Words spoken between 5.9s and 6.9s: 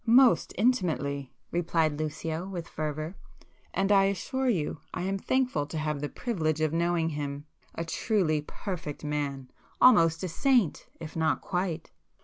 the privilege of